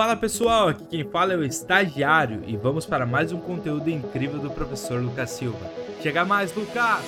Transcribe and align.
Fala 0.00 0.16
pessoal, 0.16 0.68
aqui 0.68 0.86
quem 0.86 1.04
fala 1.04 1.34
é 1.34 1.36
o 1.36 1.44
estagiário 1.44 2.42
e 2.46 2.56
vamos 2.56 2.86
para 2.86 3.04
mais 3.04 3.32
um 3.32 3.38
conteúdo 3.38 3.90
incrível 3.90 4.38
do 4.38 4.50
professor 4.50 4.98
Lucas 4.98 5.28
Silva. 5.28 5.70
Chega 6.02 6.24
mais, 6.24 6.54
Lucas! 6.54 7.04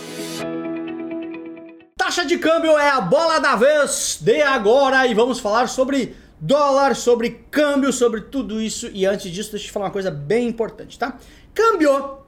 Taxa 1.97 2.27
de 2.27 2.37
câmbio 2.37 2.77
é 2.77 2.91
a 2.91 3.01
bola 3.01 3.39
da 3.39 3.57
vez 3.57 4.19
de 4.21 4.43
agora 4.43 5.07
e 5.07 5.15
vamos 5.15 5.41
falar 5.41 5.69
sobre 5.69 6.15
dólar, 6.39 6.95
sobre 6.95 7.31
câmbio, 7.51 7.95
sobre 7.95 8.21
tudo 8.21 8.61
isso. 8.61 8.91
E 8.93 9.07
antes 9.07 9.33
disso, 9.33 9.53
deixa 9.53 9.65
eu 9.65 9.69
te 9.69 9.73
falar 9.73 9.87
uma 9.87 9.91
coisa 9.91 10.11
bem 10.11 10.47
importante, 10.47 10.99
tá? 10.99 11.17
Câmbio! 11.55 12.19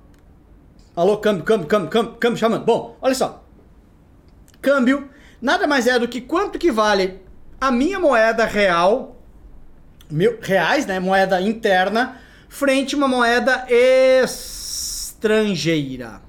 Alô, 0.97 1.19
câmbio, 1.19 1.45
câmbio, 1.45 1.67
câmbio, 1.67 1.91
câmbio, 1.91 2.13
câmbio 2.15 2.39
chamando. 2.39 2.65
Bom, 2.65 2.97
olha 3.03 3.15
só. 3.15 3.45
Câmbio 4.63 5.11
nada 5.43 5.67
mais 5.67 5.87
é 5.87 5.99
do 5.99 6.09
que 6.09 6.23
quanto 6.23 6.59
que 6.59 6.73
vale 6.73 7.21
a 7.61 7.71
minha 7.71 8.01
moeda 8.01 8.47
real 8.47 9.14
mil 10.11 10.39
reais, 10.41 10.87
né, 10.87 10.99
moeda 11.01 11.41
interna, 11.41 12.17
frente 12.49 12.95
a 12.95 12.99
uma 12.99 13.09
moeda 13.09 13.67
estrangeira. 15.25 16.23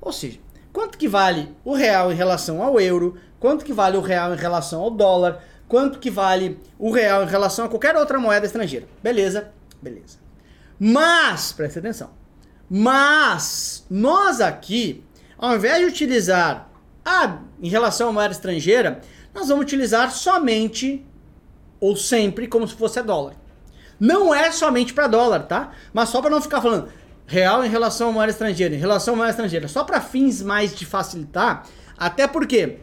Ou 0.00 0.12
seja, 0.12 0.38
quanto 0.72 0.96
que 0.96 1.08
vale 1.08 1.54
o 1.64 1.74
real 1.74 2.10
em 2.12 2.16
relação 2.16 2.62
ao 2.62 2.80
euro, 2.80 3.18
quanto 3.38 3.64
que 3.64 3.72
vale 3.72 3.96
o 3.96 4.00
real 4.00 4.32
em 4.32 4.36
relação 4.36 4.80
ao 4.80 4.90
dólar, 4.90 5.42
quanto 5.68 5.98
que 5.98 6.10
vale 6.10 6.58
o 6.78 6.90
real 6.90 7.22
em 7.22 7.28
relação 7.28 7.64
a 7.64 7.68
qualquer 7.68 7.96
outra 7.96 8.18
moeda 8.18 8.46
estrangeira. 8.46 8.86
Beleza? 9.02 9.52
Beleza. 9.80 10.18
Mas, 10.78 11.52
preste 11.52 11.78
atenção. 11.78 12.10
Mas 12.68 13.84
nós 13.90 14.40
aqui, 14.40 15.04
ao 15.36 15.56
invés 15.56 15.78
de 15.80 15.86
utilizar 15.86 16.70
a 17.04 17.38
em 17.60 17.68
relação 17.68 18.08
à 18.08 18.12
moeda 18.12 18.32
estrangeira, 18.32 19.00
nós 19.34 19.48
vamos 19.48 19.64
utilizar 19.64 20.10
somente 20.10 21.04
ou 21.80 21.96
sempre 21.96 22.46
como 22.46 22.68
se 22.68 22.74
fosse 22.74 23.02
dólar. 23.02 23.34
Não 23.98 24.34
é 24.34 24.50
somente 24.52 24.94
para 24.94 25.06
dólar, 25.06 25.40
tá? 25.46 25.72
Mas 25.92 26.08
só 26.08 26.20
para 26.20 26.30
não 26.30 26.40
ficar 26.40 26.60
falando 26.60 26.88
real 27.26 27.64
em 27.64 27.68
relação 27.68 28.08
à 28.08 28.12
moeda 28.12 28.32
estrangeira, 28.32 28.74
em 28.74 28.78
relação 28.78 29.14
à 29.14 29.16
moeda 29.16 29.30
estrangeira, 29.30 29.68
só 29.68 29.84
para 29.84 30.00
fins 30.00 30.42
mais 30.42 30.74
de 30.74 30.84
facilitar, 30.84 31.64
até 31.96 32.26
porque 32.26 32.78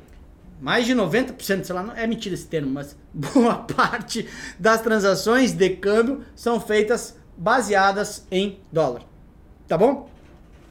mais 0.62 0.86
de 0.86 0.96
90%, 0.96 1.64
sei 1.64 1.76
lá, 1.76 1.84
não 1.84 1.94
é 1.96 2.08
mentira 2.08 2.34
esse 2.34 2.48
termo, 2.48 2.72
mas 2.72 2.96
boa 3.14 3.56
parte 3.56 4.28
das 4.58 4.82
transações 4.82 5.52
de 5.54 5.70
câmbio 5.72 6.24
são 6.36 6.60
feitas 6.60 7.18
baseadas 7.38 8.26
em 8.32 8.60
dólar. 8.72 9.04
Tá 9.68 9.78
bom? 9.78 10.10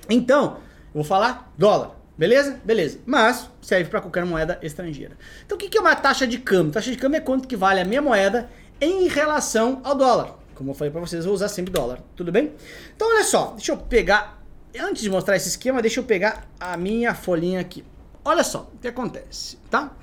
Então, 0.09 0.59
vou 0.95 1.05
falar 1.05 1.53
dólar. 1.59 1.96
Beleza? 2.17 2.59
Beleza. 2.65 2.99
Mas 3.05 3.51
serve 3.61 3.91
para 3.91 4.01
qualquer 4.01 4.25
moeda 4.25 4.59
estrangeira. 4.63 5.17
Então 5.45 5.57
o 5.57 5.59
que 5.59 5.77
é 5.77 5.81
uma 5.81 5.95
taxa 5.95 6.27
de 6.27 6.39
câmbio? 6.39 6.73
Taxa 6.73 6.91
de 6.91 6.97
câmbio 6.97 7.19
é 7.19 7.21
quanto 7.21 7.47
que 7.47 7.57
vale 7.57 7.81
a 7.81 7.85
minha 7.85 8.01
moeda 8.01 8.49
em 8.81 9.07
relação 9.07 9.81
ao 9.85 9.95
dólar. 9.95 10.39
Como 10.55 10.71
eu 10.71 10.75
falei 10.75 10.91
para 10.91 11.01
vocês, 11.01 11.21
eu 11.25 11.29
vou 11.29 11.35
usar 11.35 11.49
sempre 11.49 11.73
dólar. 11.73 12.01
Tudo 12.15 12.33
bem? 12.33 12.53
Então 12.95 13.09
olha 13.09 13.25
só, 13.25 13.53
deixa 13.53 13.73
eu 13.73 13.77
pegar. 13.77 14.43
Antes 14.79 15.03
de 15.03 15.11
mostrar 15.11 15.37
esse 15.37 15.49
esquema, 15.49 15.81
deixa 15.83 16.01
eu 16.01 16.05
pegar 16.05 16.47
a 16.59 16.77
minha 16.77 17.15
folhinha 17.15 17.61
aqui. 17.61 17.85
Olha 18.25 18.43
só 18.43 18.71
o 18.75 18.79
que 18.79 18.89
acontece, 18.89 19.59
tá? 19.71 19.95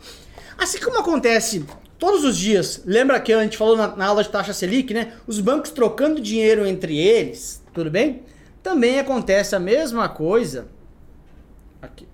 Assim 0.58 0.80
como 0.80 1.00
acontece 1.00 1.66
todos 1.98 2.24
os 2.24 2.38
dias, 2.38 2.82
lembra 2.86 3.20
que 3.20 3.34
a 3.34 3.42
gente 3.44 3.58
falou 3.58 3.76
na, 3.76 3.96
na 3.96 4.06
aula 4.06 4.24
de 4.24 4.30
taxa 4.30 4.54
Selic, 4.54 4.94
né? 4.94 5.14
Os 5.28 5.40
bancos 5.40 5.72
trocando 5.72 6.22
dinheiro 6.22 6.66
entre 6.66 6.98
eles, 6.98 7.62
tudo 7.74 7.90
bem? 7.90 8.24
Também 8.62 9.00
acontece 9.00 9.56
a 9.56 9.60
mesma 9.60 10.08
coisa 10.08 10.68
aqui. 11.86 12.08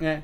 É. 0.00 0.22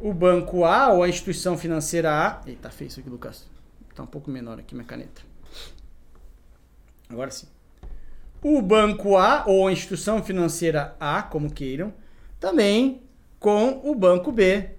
O 0.00 0.12
banco 0.12 0.64
A 0.64 0.92
ou 0.92 1.02
a 1.02 1.08
instituição 1.08 1.56
financeira 1.56 2.10
A. 2.10 2.40
Eita, 2.46 2.70
feio 2.70 2.88
isso 2.88 3.00
aqui, 3.00 3.08
Lucas. 3.08 3.46
Tá 3.94 4.02
um 4.02 4.06
pouco 4.06 4.30
menor 4.30 4.58
aqui 4.58 4.74
minha 4.74 4.86
caneta. 4.86 5.22
Agora 7.08 7.30
sim. 7.30 7.46
O 8.42 8.60
banco 8.60 9.16
A 9.16 9.44
ou 9.46 9.66
a 9.66 9.72
instituição 9.72 10.22
financeira 10.22 10.94
A, 11.00 11.22
como 11.22 11.52
queiram, 11.52 11.94
também 12.38 13.02
com 13.40 13.80
o 13.84 13.94
banco 13.94 14.30
B. 14.30 14.70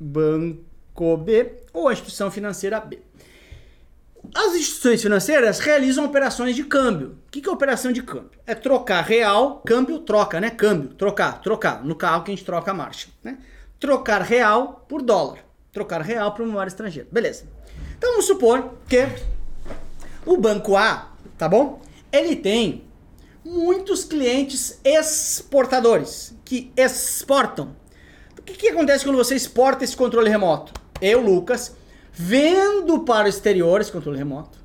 Banco 0.00 1.16
B 1.18 1.62
ou 1.72 1.88
a 1.88 1.92
instituição 1.92 2.30
financeira 2.30 2.80
B. 2.80 3.00
As 4.34 4.54
instituições 4.54 5.02
financeiras 5.02 5.58
realizam 5.58 6.04
operações 6.04 6.54
de 6.54 6.64
câmbio. 6.64 7.18
O 7.26 7.30
que 7.30 7.46
é 7.46 7.52
operação 7.52 7.92
de 7.92 8.02
câmbio? 8.02 8.30
É 8.46 8.54
trocar 8.54 9.02
real, 9.02 9.60
câmbio, 9.66 9.98
troca, 9.98 10.40
né? 10.40 10.48
Câmbio, 10.48 10.90
trocar, 10.94 11.42
trocar. 11.42 11.84
No 11.84 11.94
carro 11.94 12.22
que 12.22 12.30
a 12.30 12.34
gente 12.34 12.44
troca 12.44 12.70
a 12.70 12.74
marcha, 12.74 13.08
né? 13.22 13.38
Trocar 13.80 14.22
real 14.22 14.86
por 14.88 15.02
dólar. 15.02 15.38
Trocar 15.72 16.00
real 16.00 16.34
uma 16.38 16.46
moeda 16.46 16.68
estrangeira. 16.68 17.08
Beleza. 17.10 17.44
Então 17.98 18.10
vamos 18.10 18.26
supor 18.26 18.74
que 18.88 19.06
o 20.24 20.36
banco 20.36 20.76
A, 20.76 21.10
tá 21.36 21.48
bom? 21.48 21.82
Ele 22.10 22.36
tem 22.36 22.84
muitos 23.44 24.04
clientes 24.04 24.78
exportadores 24.84 26.34
que 26.44 26.72
exportam. 26.76 27.76
O 28.38 28.42
que, 28.42 28.54
que 28.54 28.68
acontece 28.68 29.04
quando 29.04 29.16
você 29.16 29.34
exporta 29.34 29.84
esse 29.84 29.96
controle 29.96 30.30
remoto? 30.30 30.72
Eu, 31.00 31.20
Lucas, 31.20 31.74
vendo 32.12 33.00
para 33.00 33.26
o 33.26 33.28
exterior 33.28 33.80
esse 33.80 33.90
controle 33.90 34.18
remoto 34.18 34.58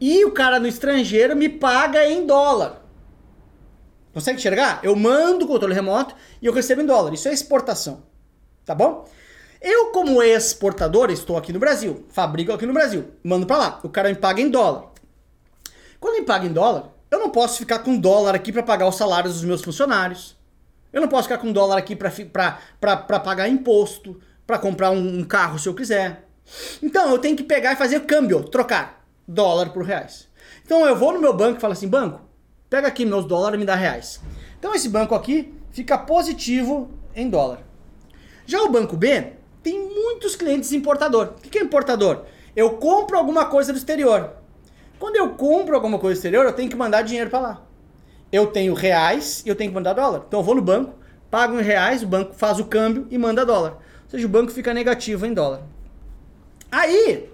e 0.00 0.24
o 0.24 0.32
cara 0.32 0.60
no 0.60 0.66
estrangeiro 0.66 1.36
me 1.36 1.48
paga 1.48 2.06
em 2.08 2.26
dólar. 2.26 2.82
Consegue 4.12 4.38
enxergar? 4.38 4.80
Eu 4.82 4.94
mando 4.94 5.44
o 5.44 5.48
controle 5.48 5.74
remoto 5.74 6.14
e 6.40 6.46
eu 6.46 6.52
recebo 6.52 6.82
em 6.82 6.86
dólar. 6.86 7.12
Isso 7.12 7.28
é 7.28 7.32
exportação. 7.32 8.04
Tá 8.64 8.74
bom? 8.74 9.08
Eu, 9.60 9.92
como 9.92 10.22
exportador, 10.22 11.10
estou 11.10 11.36
aqui 11.36 11.52
no 11.52 11.58
Brasil, 11.58 12.04
fabrico 12.10 12.52
aqui 12.52 12.66
no 12.66 12.72
Brasil, 12.72 13.12
mando 13.24 13.46
para 13.46 13.56
lá. 13.56 13.80
O 13.82 13.88
cara 13.88 14.10
me 14.10 14.14
paga 14.14 14.40
em 14.40 14.50
dólar. 14.50 14.90
Quando 15.98 16.20
me 16.20 16.26
paga 16.26 16.46
em 16.46 16.52
dólar, 16.52 16.90
eu 17.10 17.18
não 17.18 17.30
posso 17.30 17.58
ficar 17.58 17.78
com 17.78 17.98
dólar 17.98 18.34
aqui 18.34 18.52
para 18.52 18.62
pagar 18.62 18.86
os 18.86 18.94
salários 18.94 19.34
dos 19.34 19.44
meus 19.44 19.62
funcionários. 19.62 20.36
Eu 20.92 21.00
não 21.00 21.08
posso 21.08 21.24
ficar 21.24 21.38
com 21.38 21.50
dólar 21.50 21.78
aqui 21.78 21.96
para 21.96 23.20
pagar 23.20 23.48
imposto, 23.48 24.20
para 24.46 24.58
comprar 24.58 24.90
um, 24.90 25.20
um 25.20 25.24
carro 25.24 25.58
se 25.58 25.68
eu 25.68 25.74
quiser. 25.74 26.23
Então 26.82 27.10
eu 27.10 27.18
tenho 27.18 27.36
que 27.36 27.42
pegar 27.42 27.72
e 27.72 27.76
fazer 27.76 28.00
câmbio, 28.00 28.44
trocar 28.44 29.04
dólar 29.26 29.70
por 29.70 29.84
reais. 29.84 30.28
Então 30.64 30.86
eu 30.86 30.96
vou 30.96 31.12
no 31.12 31.20
meu 31.20 31.34
banco 31.34 31.58
e 31.58 31.60
falo 31.60 31.72
assim: 31.72 31.88
banco, 31.88 32.20
pega 32.68 32.88
aqui 32.88 33.04
meus 33.04 33.24
dólares 33.24 33.56
e 33.56 33.60
me 33.60 33.66
dá 33.66 33.74
reais. 33.74 34.20
Então 34.58 34.74
esse 34.74 34.88
banco 34.88 35.14
aqui 35.14 35.54
fica 35.70 35.98
positivo 35.98 36.90
em 37.14 37.28
dólar. 37.28 37.60
Já 38.46 38.62
o 38.62 38.70
banco 38.70 38.96
B 38.96 39.32
tem 39.62 39.78
muitos 39.78 40.36
clientes 40.36 40.72
importador. 40.72 41.34
O 41.38 41.48
que 41.48 41.58
é 41.58 41.62
importador? 41.62 42.24
Eu 42.54 42.76
compro 42.76 43.16
alguma 43.16 43.46
coisa 43.46 43.72
do 43.72 43.78
exterior. 43.78 44.32
Quando 44.98 45.16
eu 45.16 45.30
compro 45.30 45.74
alguma 45.74 45.98
coisa 45.98 46.14
do 46.14 46.18
exterior, 46.18 46.44
eu 46.44 46.52
tenho 46.52 46.70
que 46.70 46.76
mandar 46.76 47.02
dinheiro 47.02 47.30
para 47.30 47.40
lá. 47.40 47.62
Eu 48.30 48.48
tenho 48.48 48.74
reais 48.74 49.42
e 49.44 49.48
eu 49.48 49.56
tenho 49.56 49.70
que 49.70 49.74
mandar 49.74 49.94
dólar. 49.94 50.24
Então 50.26 50.40
eu 50.40 50.44
vou 50.44 50.54
no 50.54 50.62
banco, 50.62 50.94
pago 51.30 51.58
em 51.58 51.62
reais, 51.62 52.02
o 52.02 52.06
banco 52.06 52.34
faz 52.34 52.58
o 52.58 52.66
câmbio 52.66 53.06
e 53.10 53.18
manda 53.18 53.44
dólar. 53.44 53.78
Ou 54.04 54.10
seja, 54.10 54.26
o 54.26 54.30
banco 54.30 54.52
fica 54.52 54.72
negativo 54.72 55.26
em 55.26 55.32
dólar. 55.32 55.62
Aí, 56.74 57.30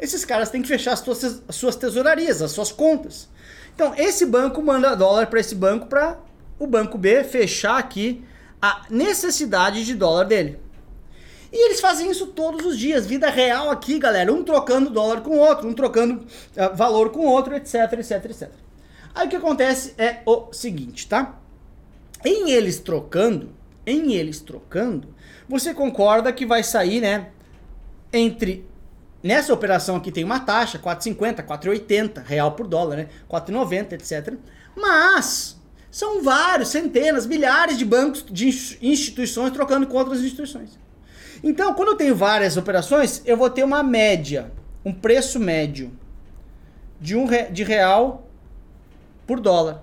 esses 0.00 0.24
caras 0.24 0.50
têm 0.50 0.62
que 0.62 0.66
fechar 0.66 0.94
as 0.94 0.98
suas, 0.98 1.42
as 1.46 1.54
suas 1.54 1.76
tesourarias, 1.76 2.42
as 2.42 2.50
suas 2.50 2.72
contas. 2.72 3.28
Então, 3.72 3.94
esse 3.96 4.26
banco 4.26 4.60
manda 4.60 4.96
dólar 4.96 5.28
para 5.28 5.38
esse 5.38 5.54
banco 5.54 5.86
para 5.86 6.18
o 6.58 6.66
banco 6.66 6.98
B 6.98 7.22
fechar 7.22 7.78
aqui 7.78 8.24
a 8.60 8.82
necessidade 8.90 9.84
de 9.84 9.94
dólar 9.94 10.24
dele. 10.24 10.58
E 11.52 11.66
eles 11.66 11.80
fazem 11.80 12.10
isso 12.10 12.26
todos 12.26 12.66
os 12.66 12.76
dias, 12.76 13.06
vida 13.06 13.30
real 13.30 13.70
aqui, 13.70 13.96
galera, 13.96 14.32
um 14.32 14.42
trocando 14.42 14.90
dólar 14.90 15.20
com 15.20 15.36
o 15.36 15.38
outro, 15.38 15.68
um 15.68 15.72
trocando 15.72 16.24
uh, 16.56 16.76
valor 16.76 17.10
com 17.10 17.20
o 17.20 17.30
outro, 17.30 17.54
etc, 17.54 17.92
etc, 17.92 18.24
etc. 18.24 18.50
Aí 19.14 19.28
o 19.28 19.30
que 19.30 19.36
acontece 19.36 19.94
é 19.96 20.18
o 20.26 20.52
seguinte, 20.52 21.06
tá? 21.06 21.38
Em 22.24 22.50
eles 22.50 22.80
trocando, 22.80 23.50
em 23.86 24.14
eles 24.14 24.40
trocando, 24.40 25.14
você 25.48 25.72
concorda 25.72 26.32
que 26.32 26.44
vai 26.44 26.64
sair, 26.64 27.00
né, 27.00 27.28
entre 28.12 28.68
Nessa 29.22 29.52
operação 29.52 29.96
aqui 29.96 30.10
tem 30.10 30.24
uma 30.24 30.40
taxa, 30.40 30.78
4,50, 30.78 31.44
4,80 31.44 32.24
real 32.24 32.52
por 32.52 32.66
dólar, 32.66 32.96
né? 32.96 33.08
4,90, 33.28 33.92
etc. 33.92 34.34
Mas 34.74 35.60
são 35.90 36.22
vários, 36.22 36.68
centenas, 36.68 37.26
milhares 37.26 37.76
de 37.76 37.84
bancos, 37.84 38.24
de 38.30 38.48
instituições 38.80 39.52
trocando 39.52 39.86
com 39.86 39.96
outras 39.96 40.20
instituições. 40.20 40.78
Então, 41.42 41.74
quando 41.74 41.88
eu 41.88 41.96
tenho 41.96 42.14
várias 42.14 42.56
operações, 42.56 43.22
eu 43.24 43.36
vou 43.36 43.50
ter 43.50 43.64
uma 43.64 43.82
média, 43.82 44.52
um 44.84 44.92
preço 44.92 45.38
médio 45.38 45.90
de 47.00 47.16
um 47.16 47.26
de 47.50 47.64
real 47.64 48.28
por 49.26 49.40
dólar. 49.40 49.82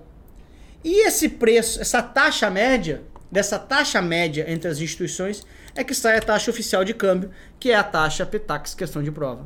E 0.84 1.06
esse 1.06 1.28
preço, 1.28 1.80
essa 1.80 2.02
taxa 2.02 2.48
média, 2.48 3.02
dessa 3.30 3.58
taxa 3.58 4.00
média 4.00 4.44
entre 4.48 4.70
as 4.70 4.80
instituições, 4.80 5.44
é 5.74 5.84
que 5.84 5.94
sai 5.94 6.18
a 6.18 6.22
taxa 6.22 6.50
oficial 6.50 6.84
de 6.84 6.94
câmbio, 6.94 7.30
que 7.58 7.70
é 7.70 7.74
a 7.74 7.84
taxa 7.84 8.24
PETAX, 8.24 8.74
questão 8.74 9.02
de 9.02 9.10
prova. 9.10 9.44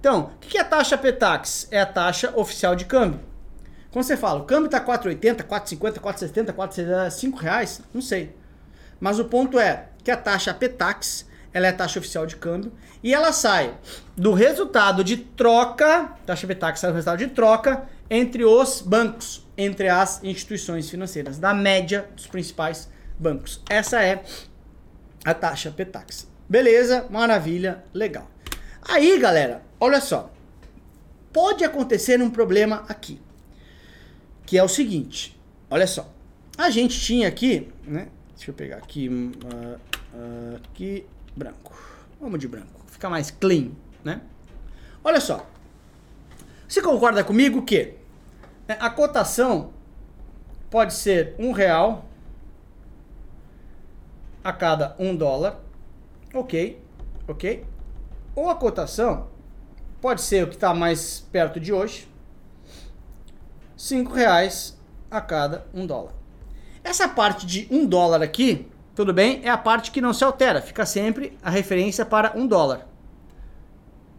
Então, 0.00 0.32
o 0.36 0.38
que 0.38 0.58
é 0.58 0.60
a 0.60 0.64
taxa 0.64 0.96
PETAX? 0.96 1.68
É 1.70 1.80
a 1.80 1.86
taxa 1.86 2.32
oficial 2.36 2.74
de 2.74 2.84
câmbio. 2.84 3.20
Quando 3.90 4.04
você 4.04 4.16
fala, 4.16 4.40
o 4.40 4.44
câmbio 4.44 4.66
está 4.66 4.80
4,80, 4.80 5.42
4,50, 5.44 5.98
4,70, 5.98 6.52
4,5 6.52 7.36
reais, 7.38 7.80
não 7.92 8.00
sei. 8.02 8.34
Mas 9.00 9.18
o 9.18 9.24
ponto 9.24 9.58
é 9.58 9.88
que 10.04 10.10
a 10.10 10.16
taxa 10.16 10.52
PETAX 10.52 11.28
ela 11.52 11.66
é 11.66 11.70
a 11.70 11.72
taxa 11.72 11.98
oficial 11.98 12.26
de 12.26 12.36
câmbio, 12.36 12.72
e 13.02 13.14
ela 13.14 13.32
sai 13.32 13.74
do 14.16 14.32
resultado 14.32 15.02
de 15.02 15.16
troca, 15.16 16.12
taxa 16.26 16.46
Betax 16.46 16.80
sai 16.80 16.90
do 16.90 16.94
resultado 16.94 17.18
de 17.18 17.28
troca 17.28 17.84
entre 18.10 18.44
os 18.44 18.80
bancos, 18.80 19.46
entre 19.56 19.88
as 19.88 20.22
instituições 20.22 20.88
financeiras, 20.88 21.38
da 21.38 21.54
média 21.54 22.08
dos 22.14 22.26
principais 22.26 22.88
bancos. 23.18 23.62
Essa 23.68 24.02
é 24.02 24.22
a 25.24 25.34
taxa 25.34 25.70
Petax. 25.70 26.28
Beleza, 26.48 27.06
maravilha, 27.10 27.84
legal. 27.92 28.30
Aí, 28.82 29.18
galera, 29.18 29.62
olha 29.78 30.00
só. 30.00 30.30
Pode 31.32 31.62
acontecer 31.64 32.22
um 32.22 32.30
problema 32.30 32.84
aqui, 32.88 33.20
que 34.46 34.56
é 34.56 34.62
o 34.62 34.68
seguinte. 34.68 35.38
Olha 35.70 35.86
só. 35.86 36.10
A 36.56 36.70
gente 36.70 36.98
tinha 36.98 37.28
aqui, 37.28 37.68
né? 37.84 38.08
Deixa 38.34 38.50
eu 38.50 38.54
pegar 38.54 38.76
aqui, 38.76 39.08
uh, 39.08 39.78
uh, 40.16 40.56
aqui 40.56 41.04
branco. 41.36 41.76
Vamos 42.20 42.40
de 42.40 42.48
branco, 42.48 42.80
fica 42.86 43.08
mais 43.10 43.30
clean, 43.30 43.70
né? 44.02 44.22
Olha 45.04 45.20
só. 45.20 45.46
Você 46.66 46.82
concorda 46.82 47.22
comigo 47.22 47.62
que 47.62 47.94
né, 48.66 48.76
a 48.80 48.90
cotação 48.90 49.72
pode 50.70 50.94
ser 50.94 51.34
um 51.38 51.52
real 51.52 52.07
a 54.42 54.52
cada 54.52 54.94
um 54.98 55.14
dólar, 55.14 55.60
ok, 56.32 56.80
ok? 57.26 57.64
Ou 58.34 58.48
a 58.48 58.54
cotação 58.54 59.28
pode 60.00 60.20
ser 60.22 60.44
o 60.44 60.48
que 60.48 60.54
está 60.54 60.72
mais 60.72 61.20
perto 61.32 61.58
de 61.58 61.72
hoje, 61.72 62.08
cinco 63.76 64.12
reais 64.12 64.78
a 65.10 65.20
cada 65.20 65.66
um 65.74 65.86
dólar. 65.86 66.12
Essa 66.82 67.08
parte 67.08 67.46
de 67.46 67.66
um 67.70 67.86
dólar 67.86 68.22
aqui 68.22 68.70
tudo 68.98 69.12
bem? 69.12 69.40
É 69.44 69.48
a 69.48 69.56
parte 69.56 69.92
que 69.92 70.00
não 70.00 70.12
se 70.12 70.24
altera. 70.24 70.60
Fica 70.60 70.84
sempre 70.84 71.38
a 71.40 71.50
referência 71.50 72.04
para 72.04 72.36
um 72.36 72.48
dólar. 72.48 72.84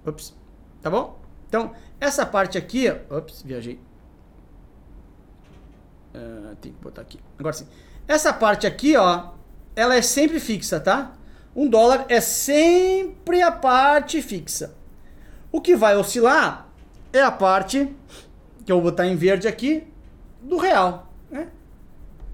Ops. 0.06 0.34
Tá 0.82 0.90
bom? 0.90 1.20
Então, 1.50 1.74
essa 2.00 2.26
parte 2.26 2.58
aqui... 2.58 2.90
Ops, 3.10 3.42
viajei. 3.42 3.78
Uh, 6.16 6.56
tem 6.62 6.72
que 6.72 6.82
botar 6.82 7.02
aqui. 7.02 7.20
Agora 7.38 7.52
sim. 7.52 7.68
Essa 8.08 8.32
parte 8.32 8.66
aqui, 8.66 8.96
ó, 8.96 9.32
ela 9.76 9.96
é 9.96 10.02
sempre 10.02 10.40
fixa, 10.40 10.80
tá? 10.80 11.14
Um 11.56 11.68
dólar 11.68 12.06
é 12.10 12.22
sempre 12.22 13.42
a 13.42 13.52
parte 13.52 14.22
fixa. 14.22 14.76
O 15.52 15.60
que 15.60 15.76
vai 15.76 15.96
oscilar 15.96 16.68
é 17.12 17.22
a 17.22 17.32
parte, 17.32 17.94
que 18.66 18.72
eu 18.72 18.78
vou 18.78 18.92
botar 18.92 19.08
em 19.08 19.16
verde 19.16 19.48
aqui, 19.48 19.84
do 20.42 20.58
real. 20.58 21.12
Né? 21.30 21.48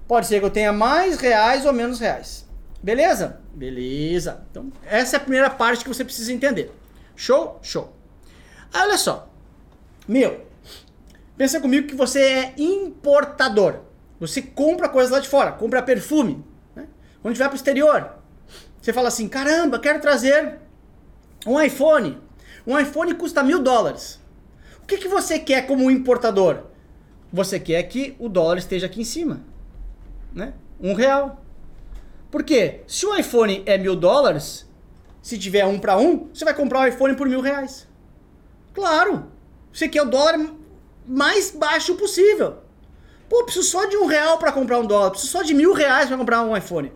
Pode 0.06 0.26
ser 0.26 0.38
que 0.38 0.44
eu 0.44 0.50
tenha 0.50 0.72
mais 0.72 1.18
reais 1.18 1.64
ou 1.64 1.72
menos 1.72 1.98
reais. 1.98 2.46
Beleza? 2.82 3.40
Beleza. 3.54 4.44
Então, 4.50 4.70
essa 4.84 5.16
é 5.16 5.18
a 5.18 5.20
primeira 5.20 5.50
parte 5.50 5.82
que 5.82 5.88
você 5.88 6.04
precisa 6.04 6.32
entender. 6.32 6.70
Show? 7.16 7.58
Show. 7.62 7.92
Aí, 8.72 8.82
olha 8.82 8.98
só. 8.98 9.28
Meu, 10.06 10.46
pensa 11.36 11.58
comigo 11.58 11.88
que 11.88 11.94
você 11.94 12.20
é 12.20 12.54
importador. 12.58 13.80
Você 14.20 14.40
compra 14.40 14.88
coisas 14.88 15.10
lá 15.10 15.20
de 15.20 15.28
fora, 15.28 15.52
compra 15.52 15.82
perfume. 15.82 16.44
Quando 17.26 17.38
vai 17.38 17.48
para 17.48 17.54
o 17.54 17.56
exterior, 17.56 18.10
você 18.80 18.92
fala 18.92 19.08
assim: 19.08 19.28
caramba, 19.28 19.80
quero 19.80 20.00
trazer 20.00 20.60
um 21.44 21.60
iPhone. 21.60 22.20
Um 22.64 22.78
iPhone 22.78 23.12
custa 23.14 23.42
mil 23.42 23.60
dólares. 23.60 24.20
O 24.80 24.86
que, 24.86 24.96
que 24.96 25.08
você 25.08 25.36
quer 25.36 25.66
como 25.66 25.90
importador? 25.90 26.66
Você 27.32 27.58
quer 27.58 27.82
que 27.82 28.14
o 28.20 28.28
dólar 28.28 28.58
esteja 28.58 28.86
aqui 28.86 29.00
em 29.00 29.04
cima 29.04 29.40
né? 30.32 30.52
Um 30.80 30.94
real. 30.94 31.42
Por 32.30 32.44
quê? 32.44 32.82
Se 32.86 33.04
o 33.04 33.16
iPhone 33.16 33.60
é 33.66 33.76
mil 33.76 33.96
dólares, 33.96 34.64
se 35.20 35.36
tiver 35.36 35.66
um 35.66 35.80
para 35.80 35.98
um, 35.98 36.28
você 36.32 36.44
vai 36.44 36.54
comprar 36.54 36.82
o 36.82 36.86
iPhone 36.86 37.16
por 37.16 37.28
mil 37.28 37.40
reais. 37.40 37.88
Claro. 38.72 39.32
Você 39.72 39.88
quer 39.88 40.02
o 40.02 40.08
dólar 40.08 40.38
mais 41.04 41.50
baixo 41.50 41.96
possível. 41.96 42.58
Pô, 43.28 43.42
preciso 43.42 43.66
só 43.66 43.86
de 43.86 43.96
um 43.96 44.06
real 44.06 44.38
para 44.38 44.52
comprar 44.52 44.78
um 44.78 44.86
dólar. 44.86 45.10
Preciso 45.10 45.32
só 45.32 45.42
de 45.42 45.54
mil 45.54 45.72
reais 45.72 46.06
para 46.06 46.16
comprar 46.16 46.44
um 46.44 46.56
iPhone. 46.56 46.92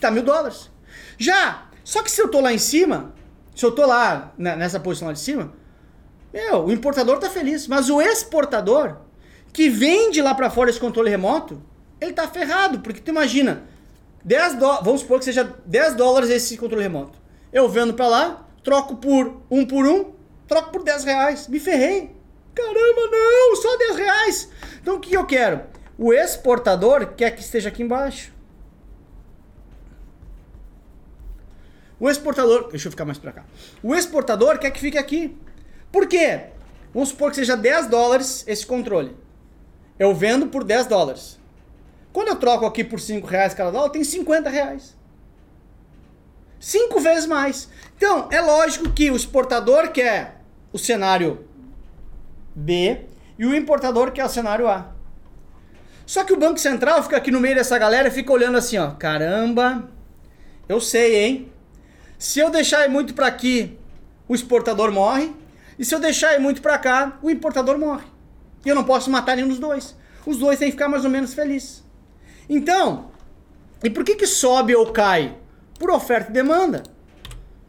Porque 0.00 0.06
tá 0.06 0.10
mil 0.10 0.22
dólares. 0.22 0.70
Já, 1.18 1.66
só 1.84 2.02
que 2.02 2.10
se 2.10 2.22
eu 2.22 2.28
tô 2.28 2.40
lá 2.40 2.52
em 2.52 2.58
cima, 2.58 3.12
se 3.54 3.64
eu 3.64 3.70
tô 3.70 3.84
lá 3.84 4.32
nessa 4.38 4.80
posição 4.80 5.08
lá 5.08 5.12
de 5.12 5.20
cima, 5.20 5.52
meu, 6.32 6.64
o 6.64 6.72
importador 6.72 7.18
tá 7.18 7.28
feliz. 7.28 7.68
Mas 7.68 7.90
o 7.90 8.00
exportador, 8.00 8.96
que 9.52 9.68
vende 9.68 10.22
lá 10.22 10.34
para 10.34 10.48
fora 10.48 10.70
esse 10.70 10.80
controle 10.80 11.10
remoto, 11.10 11.62
ele 12.00 12.14
tá 12.14 12.26
ferrado, 12.26 12.80
porque 12.80 13.00
tu 13.00 13.10
imagina, 13.10 13.64
10 14.24 14.54
dólares, 14.54 14.84
vamos 14.84 15.00
supor 15.02 15.18
que 15.18 15.26
seja 15.26 15.54
10 15.66 15.96
dólares 15.96 16.30
esse 16.30 16.56
controle 16.56 16.82
remoto. 16.82 17.18
Eu 17.52 17.68
vendo 17.68 17.92
para 17.92 18.08
lá, 18.08 18.48
troco 18.64 18.96
por 18.96 19.42
um 19.50 19.66
por 19.66 19.86
um, 19.86 20.12
troco 20.48 20.70
por 20.70 20.82
10 20.82 21.04
reais. 21.04 21.46
Me 21.46 21.60
ferrei. 21.60 22.16
Caramba, 22.54 23.00
não, 23.10 23.56
só 23.56 23.76
10 23.76 23.96
reais. 23.96 24.48
Então 24.80 24.96
o 24.96 25.00
que 25.00 25.14
eu 25.14 25.26
quero? 25.26 25.60
O 25.98 26.10
exportador 26.10 27.08
quer 27.14 27.32
que 27.32 27.42
esteja 27.42 27.68
aqui 27.68 27.82
embaixo. 27.82 28.39
O 32.00 32.08
exportador, 32.08 32.70
deixa 32.70 32.88
eu 32.88 32.90
ficar 32.90 33.04
mais 33.04 33.18
para 33.18 33.30
cá. 33.30 33.44
O 33.82 33.94
exportador 33.94 34.58
quer 34.58 34.70
que 34.70 34.80
fique 34.80 34.96
aqui. 34.96 35.36
Por 35.92 36.08
quê? 36.08 36.46
Vamos 36.94 37.10
supor 37.10 37.30
que 37.30 37.36
seja 37.36 37.56
10 37.56 37.88
dólares 37.88 38.42
esse 38.48 38.66
controle. 38.66 39.14
Eu 39.98 40.14
vendo 40.14 40.46
por 40.46 40.64
10 40.64 40.86
dólares. 40.86 41.38
Quando 42.10 42.28
eu 42.28 42.36
troco 42.36 42.64
aqui 42.64 42.82
por 42.82 42.98
5 42.98 43.26
reais 43.26 43.52
cada 43.52 43.70
dólar, 43.70 43.90
tem 43.90 44.02
50 44.02 44.48
reais. 44.48 44.96
Cinco 46.58 47.00
vezes 47.00 47.26
mais. 47.26 47.68
Então, 47.96 48.28
é 48.30 48.40
lógico 48.40 48.90
que 48.92 49.10
o 49.10 49.16
exportador 49.16 49.90
quer 49.92 50.42
o 50.72 50.78
cenário 50.78 51.46
B 52.54 53.06
e 53.38 53.46
o 53.46 53.54
importador 53.54 54.10
quer 54.12 54.24
o 54.24 54.28
cenário 54.28 54.68
A. 54.68 54.92
Só 56.04 56.24
que 56.24 56.32
o 56.32 56.38
Banco 56.38 56.58
Central 56.58 57.02
fica 57.02 57.16
aqui 57.16 57.30
no 57.30 57.40
meio 57.40 57.54
dessa 57.54 57.78
galera 57.78 58.08
e 58.08 58.10
fica 58.10 58.32
olhando 58.32 58.58
assim, 58.58 58.76
ó. 58.76 58.90
Caramba, 58.90 59.88
eu 60.68 60.80
sei, 60.80 61.16
hein? 61.16 61.52
Se 62.20 62.38
eu 62.38 62.50
deixar 62.50 62.86
muito 62.90 63.14
para 63.14 63.26
aqui, 63.26 63.78
o 64.28 64.34
exportador 64.34 64.92
morre. 64.92 65.34
E 65.78 65.86
se 65.86 65.94
eu 65.94 65.98
deixar 65.98 66.38
muito 66.38 66.60
para 66.60 66.76
cá, 66.76 67.18
o 67.22 67.30
importador 67.30 67.78
morre. 67.78 68.04
E 68.62 68.68
eu 68.68 68.74
não 68.74 68.84
posso 68.84 69.10
matar 69.10 69.36
nenhum 69.36 69.48
dos 69.48 69.58
dois. 69.58 69.96
Os 70.26 70.36
dois 70.36 70.58
têm 70.58 70.68
que 70.68 70.72
ficar 70.72 70.86
mais 70.86 71.02
ou 71.02 71.10
menos 71.10 71.32
felizes. 71.32 71.82
Então, 72.46 73.10
e 73.82 73.88
por 73.88 74.04
que 74.04 74.16
que 74.16 74.26
sobe 74.26 74.76
ou 74.76 74.92
cai? 74.92 75.34
Por 75.78 75.90
oferta 75.90 76.30
e 76.30 76.34
demanda. 76.34 76.82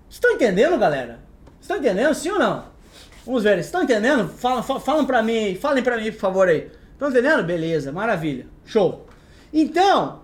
Estão 0.10 0.32
entendendo, 0.32 0.78
galera? 0.78 1.22
Estão 1.62 1.78
entendendo, 1.78 2.14
sim 2.14 2.32
ou 2.32 2.40
não? 2.40 2.66
Vamos 3.26 3.44
ver, 3.44 3.58
estão 3.60 3.84
entendendo? 3.84 4.28
Falam, 4.28 4.62
falam 4.62 5.06
para 5.06 5.24
mim, 5.24 5.56
falem 5.56 5.82
para 5.82 5.96
mim, 5.96 6.12
por 6.12 6.20
favor 6.20 6.50
aí. 6.50 6.70
Estão 6.92 7.10
entendendo? 7.10 7.42
Beleza, 7.46 7.94
maravilha. 7.94 8.48
Show. 8.66 9.08
Então, 9.54 10.24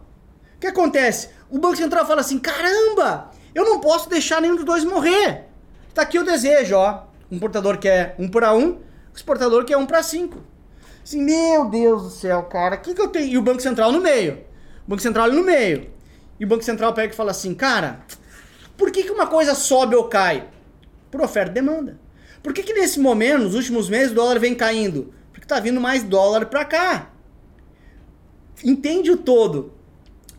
o 0.57 0.59
que 0.59 0.67
acontece? 0.67 1.29
O 1.49 1.57
Banco 1.57 1.77
Central 1.77 2.05
fala 2.05 2.19
assim: 2.19 2.39
caramba, 2.39 3.31
eu 3.57 3.65
não 3.65 3.79
posso 3.79 4.07
deixar 4.07 4.39
nenhum 4.39 4.55
dos 4.55 4.63
dois 4.63 4.83
morrer. 4.83 5.45
Tá 5.91 6.03
aqui 6.03 6.19
o 6.19 6.23
desejo, 6.23 6.75
ó. 6.75 7.05
Um 7.31 7.39
portador 7.39 7.79
quer 7.79 8.13
um 8.19 8.27
para 8.27 8.53
um, 8.53 8.73
o 8.73 8.81
exportador 9.15 9.65
quer 9.65 9.75
um 9.77 9.87
para 9.87 10.03
cinco. 10.03 10.43
Assim, 11.03 11.23
meu 11.23 11.67
Deus 11.67 12.03
do 12.03 12.09
céu, 12.11 12.43
cara, 12.43 12.75
o 12.75 12.81
que, 12.81 12.93
que 12.93 13.01
eu 13.01 13.07
tenho? 13.07 13.25
E 13.25 13.35
o 13.35 13.41
Banco 13.41 13.59
Central 13.59 13.91
no 13.91 13.99
meio. 13.99 14.45
O 14.85 14.91
Banco 14.91 15.01
Central 15.01 15.31
no 15.31 15.41
meio. 15.43 15.89
E 16.39 16.45
o 16.45 16.47
Banco 16.47 16.63
Central 16.63 16.93
pega 16.93 17.11
e 17.11 17.15
fala 17.15 17.31
assim, 17.31 17.55
cara, 17.55 18.01
por 18.77 18.91
que, 18.91 19.01
que 19.01 19.11
uma 19.11 19.25
coisa 19.25 19.55
sobe 19.55 19.95
ou 19.95 20.03
cai? 20.03 20.47
Por 21.09 21.19
oferta 21.21 21.49
e 21.49 21.55
demanda. 21.55 21.99
Por 22.43 22.53
que, 22.53 22.61
que 22.61 22.73
nesse 22.73 22.99
momento, 22.99 23.41
nos 23.41 23.55
últimos 23.55 23.89
meses, 23.89 24.11
o 24.11 24.15
dólar 24.15 24.37
vem 24.37 24.53
caindo? 24.53 25.11
Porque 25.33 25.47
tá 25.47 25.59
vindo 25.59 25.81
mais 25.81 26.03
dólar 26.03 26.45
para 26.45 26.63
cá. 26.63 27.09
Entende 28.63 29.09
o 29.09 29.17
todo. 29.17 29.73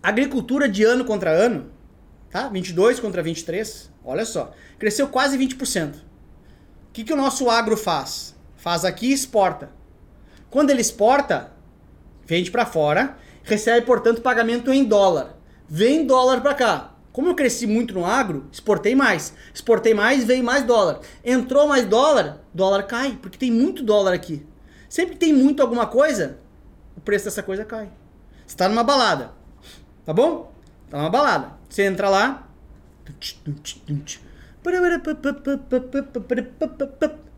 Agricultura 0.00 0.68
de 0.68 0.84
ano 0.84 1.04
contra 1.04 1.32
ano, 1.32 1.76
tá? 2.30 2.48
22 2.48 3.00
contra 3.00 3.22
23, 3.22 3.90
olha 4.04 4.24
só. 4.24 4.52
Cresceu 4.78 5.08
quase 5.08 5.38
20%. 5.38 5.94
O 5.94 5.98
que, 6.92 7.04
que 7.04 7.12
o 7.12 7.16
nosso 7.16 7.48
agro 7.48 7.76
faz? 7.76 8.34
Faz 8.56 8.84
aqui 8.84 9.08
e 9.08 9.12
exporta. 9.12 9.70
Quando 10.50 10.70
ele 10.70 10.80
exporta, 10.80 11.52
vende 12.26 12.50
para 12.50 12.66
fora 12.66 13.16
recebe, 13.48 13.86
portanto, 13.86 14.20
pagamento 14.20 14.72
em 14.72 14.84
dólar. 14.84 15.36
Vem 15.68 16.06
dólar 16.06 16.40
para 16.40 16.54
cá. 16.54 16.94
Como 17.12 17.28
eu 17.28 17.34
cresci 17.34 17.66
muito 17.66 17.94
no 17.94 18.04
agro, 18.04 18.46
exportei 18.52 18.94
mais. 18.94 19.32
Exportei 19.52 19.94
mais, 19.94 20.24
veio 20.24 20.44
mais 20.44 20.62
dólar. 20.64 21.00
Entrou 21.24 21.66
mais 21.66 21.86
dólar, 21.86 22.44
dólar 22.54 22.84
cai, 22.84 23.18
porque 23.20 23.38
tem 23.38 23.50
muito 23.50 23.82
dólar 23.82 24.12
aqui. 24.12 24.46
Sempre 24.88 25.14
que 25.14 25.20
tem 25.20 25.32
muito 25.32 25.60
alguma 25.62 25.86
coisa, 25.86 26.38
o 26.96 27.00
preço 27.00 27.24
dessa 27.24 27.42
coisa 27.42 27.64
cai. 27.64 27.90
Você 28.46 28.56
tá 28.56 28.68
numa 28.68 28.84
balada, 28.84 29.32
tá 30.04 30.12
bom? 30.12 30.52
Tá 30.90 30.98
numa 30.98 31.10
balada. 31.10 31.52
Você 31.68 31.84
entra 31.84 32.08
lá. 32.08 32.48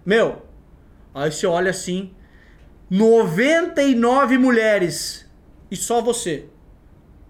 Meu, 0.05 0.43
aí 1.15 1.31
você 1.31 1.47
olha 1.47 1.71
assim, 1.71 2.13
99 2.91 4.39
mulheres 4.39 5.27
e 5.71 5.77
só 5.77 6.01
você. 6.01 6.47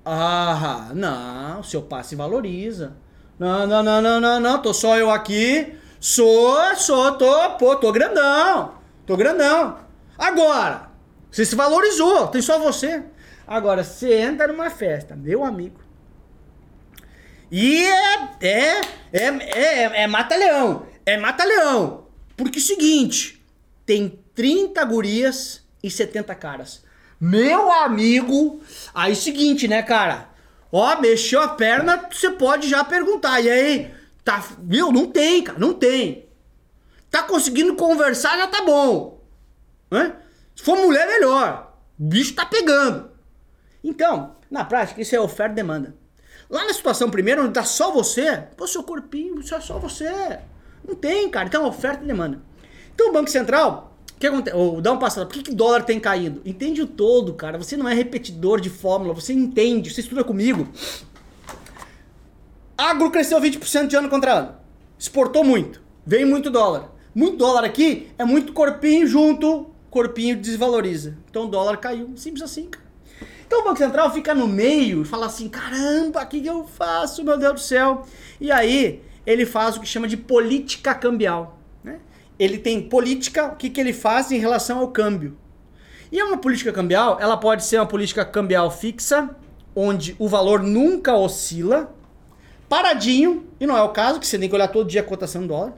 Ah, 0.04 0.90
não, 0.94 1.62
seu 1.62 1.82
passe 1.82 2.16
valoriza. 2.16 2.96
Não, 3.38 3.66
não, 3.66 3.82
não, 3.82 4.02
não, 4.02 4.20
não, 4.20 4.40
não, 4.40 4.62
tô 4.62 4.72
só 4.72 4.96
eu 4.98 5.10
aqui. 5.10 5.76
Sou, 5.98 6.74
sou, 6.76 7.12
tô, 7.12 7.50
pô, 7.58 7.76
tô 7.76 7.92
grandão. 7.92 8.74
Tô 9.06 9.16
grandão. 9.16 9.78
Agora, 10.16 10.88
você 11.30 11.44
se 11.44 11.54
valorizou, 11.54 12.28
tem 12.28 12.40
só 12.40 12.58
você. 12.58 13.02
Agora, 13.46 13.84
você 13.84 14.20
entra 14.20 14.48
numa 14.48 14.70
festa, 14.70 15.14
meu 15.14 15.44
amigo. 15.44 15.80
E 17.50 17.84
é, 17.84 18.28
é, 18.40 18.80
é, 19.12 19.24
é, 19.24 20.02
é 20.02 20.06
mata-leão. 20.06 20.86
É 21.04 21.16
mata-leão. 21.16 22.06
Porque 22.36 22.58
é 22.58 22.62
o 22.62 22.64
seguinte, 22.64 23.44
tem 23.84 24.18
30 24.34 24.84
gurias 24.84 25.66
e 25.82 25.90
70 25.90 26.34
caras. 26.36 26.84
Meu 27.20 27.70
amigo, 27.70 28.60
aí 28.94 29.14
seguinte, 29.14 29.68
né, 29.68 29.82
cara? 29.82 30.30
Ó, 30.72 31.00
mexeu 31.00 31.42
a 31.42 31.48
perna, 31.48 32.08
você 32.10 32.30
pode 32.30 32.68
já 32.68 32.84
perguntar. 32.84 33.40
E 33.40 33.50
aí, 33.50 33.94
tá, 34.24 34.42
viu? 34.60 34.92
Não 34.92 35.06
tem, 35.06 35.42
cara, 35.42 35.58
não 35.58 35.74
tem. 35.74 36.28
Tá 37.10 37.24
conseguindo 37.24 37.74
conversar, 37.74 38.38
já 38.38 38.46
tá 38.46 38.62
bom. 38.62 39.20
Né? 39.90 40.14
Se 40.54 40.62
for 40.62 40.76
mulher, 40.76 41.06
melhor. 41.08 41.76
O 41.98 42.04
bicho 42.04 42.34
tá 42.34 42.46
pegando. 42.46 43.10
Então, 43.82 44.36
na 44.50 44.64
prática, 44.64 45.00
isso 45.00 45.16
é 45.16 45.20
oferta 45.20 45.52
e 45.52 45.56
demanda. 45.56 45.94
Lá 46.50 46.64
na 46.64 46.74
situação 46.74 47.08
primeira, 47.08 47.42
onde 47.42 47.52
tá 47.52 47.64
só 47.64 47.92
você, 47.92 48.44
pô, 48.56 48.66
seu 48.66 48.82
corpinho, 48.82 49.38
isso 49.40 49.54
é 49.54 49.60
só 49.60 49.78
você. 49.78 50.40
Não 50.86 50.94
tem, 50.94 51.30
cara. 51.30 51.46
Então, 51.46 51.64
oferta 51.64 52.02
e 52.02 52.06
demanda. 52.06 52.40
Então, 52.92 53.10
o 53.10 53.12
Banco 53.12 53.30
Central, 53.30 53.90
que 54.20 54.26
acontece? 54.26 54.54
Ou 54.54 54.82
dá 54.82 54.92
um 54.92 54.98
passado, 54.98 55.26
por 55.26 55.32
que, 55.32 55.42
que 55.42 55.54
dólar 55.54 55.82
tem 55.82 55.98
caído? 55.98 56.42
Entende 56.44 56.82
o 56.82 56.86
todo, 56.86 57.32
cara. 57.32 57.56
Você 57.56 57.74
não 57.74 57.88
é 57.88 57.94
repetidor 57.94 58.60
de 58.60 58.68
fórmula, 58.68 59.14
você 59.14 59.32
entende, 59.32 59.92
você 59.92 60.02
estuda 60.02 60.22
comigo. 60.22 60.68
Agro 62.76 63.10
cresceu 63.10 63.40
20% 63.40 63.86
de 63.86 63.96
ano 63.96 64.10
contra 64.10 64.32
ano. 64.34 64.54
Exportou 64.98 65.42
muito. 65.42 65.80
Veio 66.04 66.26
muito 66.26 66.50
dólar. 66.50 66.92
Muito 67.14 67.38
dólar 67.38 67.64
aqui 67.64 68.10
é 68.18 68.24
muito 68.24 68.52
corpinho 68.52 69.06
junto, 69.06 69.70
corpinho 69.88 70.36
desvaloriza. 70.36 71.16
Então 71.30 71.44
o 71.44 71.48
dólar 71.48 71.78
caiu. 71.78 72.12
Simples 72.14 72.42
assim, 72.42 72.66
cara. 72.66 72.89
Então 73.46 73.62
o 73.62 73.64
Banco 73.64 73.78
Central 73.78 74.12
fica 74.12 74.34
no 74.34 74.46
meio 74.46 75.02
e 75.02 75.04
fala 75.04 75.26
assim: 75.26 75.48
caramba, 75.48 76.22
o 76.22 76.26
que, 76.26 76.46
eu 76.46 76.66
faço, 76.66 77.24
meu 77.24 77.36
Deus 77.36 77.54
do 77.54 77.60
céu? 77.60 78.06
E 78.40 78.50
aí 78.52 79.02
ele 79.26 79.44
faz 79.44 79.76
o 79.76 79.80
que 79.80 79.86
chama 79.86 80.06
de 80.06 80.16
política 80.16 80.94
cambial. 80.94 81.58
Né? 81.82 81.98
Ele 82.38 82.58
tem 82.58 82.80
política, 82.80 83.46
o 83.46 83.56
que, 83.56 83.68
que 83.68 83.80
ele 83.80 83.92
faz 83.92 84.30
em 84.30 84.38
relação 84.38 84.78
ao 84.78 84.88
câmbio. 84.88 85.36
E 86.12 86.22
uma 86.22 86.36
política 86.38 86.72
cambial, 86.72 87.18
ela 87.20 87.36
pode 87.36 87.64
ser 87.64 87.78
uma 87.78 87.86
política 87.86 88.24
cambial 88.24 88.70
fixa, 88.70 89.30
onde 89.74 90.16
o 90.18 90.28
valor 90.28 90.62
nunca 90.62 91.14
oscila, 91.14 91.94
paradinho, 92.68 93.46
e 93.60 93.66
não 93.66 93.76
é 93.76 93.82
o 93.82 93.90
caso, 93.90 94.18
que 94.18 94.26
você 94.26 94.38
tem 94.38 94.48
que 94.48 94.54
olhar 94.54 94.68
todo 94.68 94.88
dia 94.88 95.00
a 95.00 95.04
cotação 95.04 95.42
do 95.42 95.48
dólar. 95.48 95.72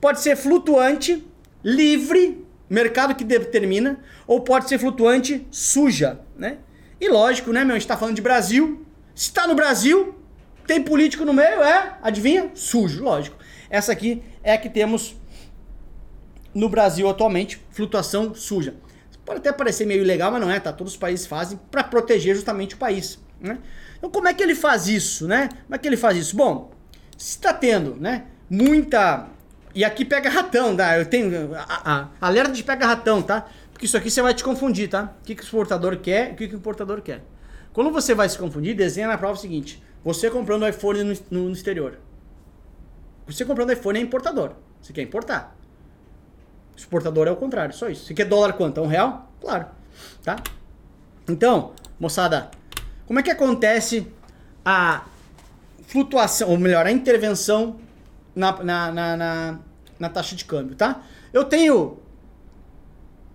Pode 0.00 0.20
ser 0.20 0.36
flutuante, 0.36 1.24
livre, 1.62 2.44
mercado 2.68 3.14
que 3.14 3.24
determina, 3.24 4.00
ou 4.26 4.40
pode 4.40 4.68
ser 4.68 4.78
flutuante, 4.78 5.46
suja, 5.50 6.20
né? 6.36 6.58
E 7.00 7.08
lógico, 7.08 7.52
né, 7.52 7.64
meu? 7.64 7.76
A 7.76 7.78
gente 7.78 7.88
tá 7.88 7.96
falando 7.96 8.16
de 8.16 8.22
Brasil. 8.22 8.84
Se 9.14 9.32
tá 9.32 9.46
no 9.46 9.54
Brasil, 9.54 10.14
tem 10.66 10.82
político 10.82 11.24
no 11.24 11.32
meio, 11.32 11.62
é? 11.62 11.96
Adivinha? 12.02 12.50
Sujo, 12.54 13.02
lógico. 13.02 13.36
Essa 13.68 13.92
aqui 13.92 14.22
é 14.42 14.52
a 14.54 14.58
que 14.58 14.68
temos 14.68 15.16
no 16.54 16.68
Brasil 16.68 17.08
atualmente, 17.08 17.62
flutuação 17.70 18.34
suja. 18.34 18.74
Pode 19.26 19.40
até 19.40 19.52
parecer 19.52 19.84
meio 19.84 20.02
ilegal, 20.02 20.30
mas 20.30 20.40
não 20.40 20.50
é, 20.50 20.58
tá? 20.58 20.72
Todos 20.72 20.92
os 20.92 20.98
países 20.98 21.26
fazem 21.26 21.58
para 21.70 21.82
proteger 21.82 22.34
justamente 22.34 22.76
o 22.76 22.78
país, 22.78 23.18
né? 23.40 23.58
Então 23.98 24.08
como 24.08 24.28
é 24.28 24.32
que 24.32 24.42
ele 24.42 24.54
faz 24.54 24.86
isso, 24.86 25.26
né? 25.26 25.48
Como 25.64 25.74
é 25.74 25.78
que 25.78 25.86
ele 25.86 25.96
faz 25.96 26.16
isso? 26.16 26.36
Bom, 26.36 26.70
se 27.18 27.30
está 27.32 27.52
tendo, 27.52 27.96
né, 27.96 28.24
muita... 28.48 29.28
E 29.74 29.84
aqui 29.84 30.04
pega 30.04 30.30
ratão, 30.30 30.74
tá? 30.74 30.96
Eu 30.96 31.04
tenho... 31.04 31.54
A, 31.54 32.08
a, 32.20 32.26
alerta 32.26 32.52
de 32.52 32.62
pega 32.62 32.86
ratão, 32.86 33.20
tá? 33.20 33.46
Porque 33.76 33.84
isso 33.84 33.96
aqui 33.98 34.10
você 34.10 34.22
vai 34.22 34.32
te 34.32 34.42
confundir, 34.42 34.88
tá? 34.88 35.14
O 35.20 35.22
que, 35.22 35.34
que 35.34 35.42
o 35.42 35.44
exportador 35.44 35.98
quer 35.98 36.30
e 36.30 36.32
o 36.32 36.36
que, 36.36 36.48
que 36.48 36.54
o 36.54 36.56
importador 36.56 37.02
quer. 37.02 37.22
Quando 37.74 37.90
você 37.90 38.14
vai 38.14 38.26
se 38.26 38.38
confundir, 38.38 38.74
desenha 38.74 39.06
na 39.06 39.18
prova 39.18 39.34
o 39.34 39.36
seguinte. 39.36 39.82
Você 40.02 40.30
comprando 40.30 40.66
iPhone 40.66 41.04
no, 41.04 41.14
no, 41.30 41.52
exterior. 41.52 41.98
Você 43.26 43.44
comprando 43.44 43.74
iPhone 43.74 43.98
é 43.98 44.02
importador. 44.02 44.52
Você 44.80 44.94
quer 44.94 45.02
importar. 45.02 45.54
Exportador 46.74 47.28
é 47.28 47.30
o 47.30 47.36
contrário, 47.36 47.74
só 47.74 47.90
isso. 47.90 48.06
Você 48.06 48.14
quer 48.14 48.24
dólar 48.24 48.54
quanto? 48.54 48.80
É 48.80 48.82
um 48.82 48.86
real? 48.86 49.30
Claro. 49.42 49.66
Tá? 50.24 50.36
Então, 51.28 51.74
moçada, 52.00 52.50
como 53.06 53.20
é 53.20 53.22
que 53.22 53.30
acontece 53.30 54.10
a 54.64 55.04
flutuação, 55.86 56.48
ou 56.48 56.56
melhor, 56.56 56.86
a 56.86 56.90
intervenção 56.90 57.76
na, 58.34 58.52
na, 58.64 58.90
na, 58.90 59.16
na, 59.18 59.58
na 59.98 60.08
taxa 60.08 60.34
de 60.34 60.46
câmbio, 60.46 60.74
tá? 60.74 61.02
Eu 61.30 61.44
tenho 61.44 62.05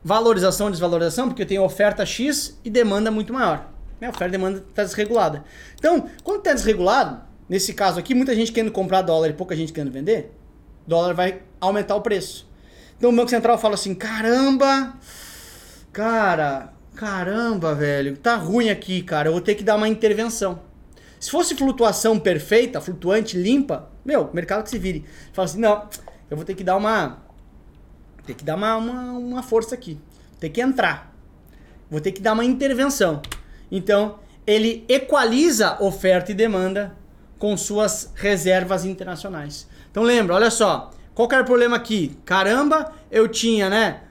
valorização 0.04 0.68
e 0.68 0.72
desvalorização, 0.72 1.28
porque 1.28 1.44
eu 1.44 1.48
tenho 1.48 1.64
oferta 1.64 2.06
X 2.06 2.60
e 2.64 2.70
demanda 2.70 3.12
muito 3.12 3.34
maior. 3.34 3.70
Né? 4.00 4.08
A 4.08 4.10
oferta 4.10 4.30
e 4.30 4.32
demanda 4.32 4.64
está 4.68 4.84
desregulada. 4.84 5.44
Então, 5.76 6.08
quando 6.24 6.40
está 6.40 6.54
desregulado, 6.54 7.22
nesse 7.48 7.74
caso 7.74 8.00
aqui, 8.00 8.16
muita 8.16 8.34
gente 8.34 8.52
querendo 8.52 8.72
comprar 8.72 9.02
dólar 9.02 9.30
e 9.30 9.34
pouca 9.34 9.56
gente 9.56 9.72
querendo 9.72 9.92
vender, 9.92 10.32
dólar 10.88 11.14
vai 11.14 11.42
aumentar 11.60 11.96
o 11.96 12.02
preço. 12.02 12.50
Então 12.98 13.10
o 13.10 13.16
Banco 13.16 13.30
Central 13.30 13.58
fala 13.58 13.76
assim: 13.76 13.96
caramba, 13.96 14.94
cara, 15.92 16.72
caramba, 16.96 17.74
velho, 17.74 18.16
tá 18.16 18.36
ruim 18.36 18.70
aqui, 18.70 19.02
cara, 19.02 19.28
eu 19.28 19.32
vou 19.32 19.42
ter 19.42 19.56
que 19.56 19.64
dar 19.64 19.76
uma 19.76 19.88
intervenção. 19.88 20.62
Se 21.20 21.30
fosse 21.30 21.56
flutuação 21.56 22.20
perfeita, 22.20 22.82
flutuante, 22.82 23.38
limpa, 23.38 23.90
meu, 24.04 24.30
mercado 24.34 24.64
que 24.64 24.70
se 24.70 24.78
vire. 24.78 25.06
Fala 25.34 25.46
assim: 25.48 25.60
não, 25.60 25.88
eu 26.30 26.38
vou 26.38 26.46
ter 26.46 26.56
que 26.56 26.64
dar 26.64 26.78
uma 26.78 27.21
tem 28.26 28.36
que 28.36 28.44
dar 28.44 28.56
uma, 28.56 28.76
uma, 28.76 29.12
uma 29.14 29.44
força 29.44 29.76
aqui. 29.76 29.98
Tem 30.40 30.52
que 30.52 30.62
entrar. 30.62 31.14
Vou 31.90 32.00
ter 32.00 32.12
que 32.12 32.22
dar 32.22 32.34
uma 32.34 32.46
intervenção. 32.46 33.22
Então, 33.72 34.20
ele 34.46 34.86
equaliza 34.88 35.82
oferta 35.82 36.32
e 36.32 36.36
demanda 36.36 36.96
com 37.38 37.56
suas 37.58 38.12
reservas 38.16 38.86
internacionais. 38.86 39.68
Então 39.90 40.04
lembra, 40.04 40.36
olha 40.36 40.52
só, 40.52 40.92
qual 41.14 41.28
que 41.28 41.36
era 41.36 41.44
o 41.44 41.48
problema 41.48 41.76
aqui? 41.76 42.18
Caramba, 42.24 42.94
eu 43.10 43.28
tinha, 43.28 43.70
né, 43.70 44.02